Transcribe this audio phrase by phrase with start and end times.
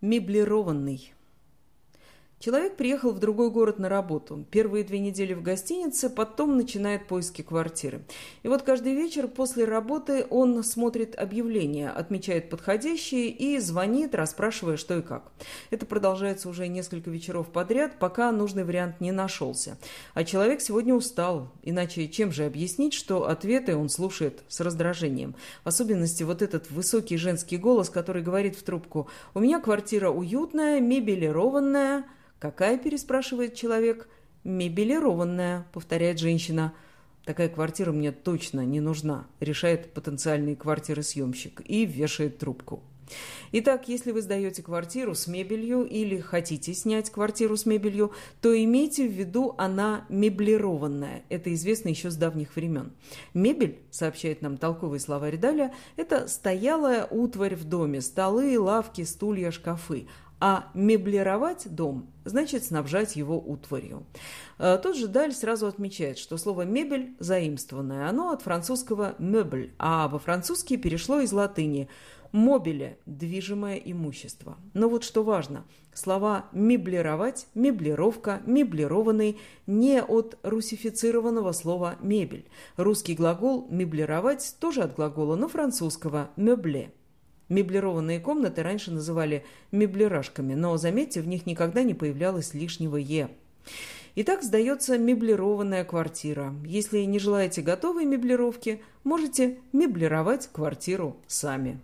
[0.00, 1.12] Меблированный.
[2.48, 4.46] Человек приехал в другой город на работу.
[4.50, 8.00] Первые две недели в гостинице, потом начинает поиски квартиры.
[8.42, 14.96] И вот каждый вечер после работы он смотрит объявления, отмечает подходящие и звонит, расспрашивая, что
[14.96, 15.30] и как.
[15.68, 19.76] Это продолжается уже несколько вечеров подряд, пока нужный вариант не нашелся.
[20.14, 25.34] А человек сегодня устал, иначе чем же объяснить, что ответы он слушает с раздражением.
[25.64, 30.80] В особенности вот этот высокий женский голос, который говорит в трубку «У меня квартира уютная,
[30.80, 32.06] мебелированная»,
[32.38, 34.08] «Какая?»– переспрашивает человек.
[34.44, 36.72] «Мебелированная»,– повторяет женщина.
[37.24, 42.82] «Такая квартира мне точно не нужна»,– решает потенциальный квартиросъемщик и вешает трубку.
[43.52, 49.08] Итак, если вы сдаете квартиру с мебелью или хотите снять квартиру с мебелью, то имейте
[49.08, 51.22] в виду, она меблированная.
[51.28, 52.92] Это известно еще с давних времен.
[53.34, 60.06] Мебель, сообщает нам толковый словарь Даля, это стоялая утварь в доме, столы, лавки, стулья, шкафы.
[60.40, 64.06] А меблировать дом значит снабжать его утварью.
[64.58, 70.08] Э, тот же Даль сразу отмечает, что слово «мебель» заимствованное, оно от французского «мебль», а
[70.08, 71.88] во французский перешло из латыни
[72.30, 74.56] «мобиле»– движимое имущество.
[74.74, 82.46] Но вот что важно, слова «меблировать», «меблировка», «меблированный» не от русифицированного слова «мебель».
[82.76, 86.92] Русский глагол «меблировать» тоже от глагола, но французского «мебле».
[87.48, 93.28] Меблированные комнаты раньше называли меблирашками, но, заметьте, в них никогда не появлялось лишнего «е».
[94.16, 96.52] Итак, сдается меблированная квартира.
[96.64, 101.78] Если не желаете готовой меблировки, можете меблировать квартиру сами.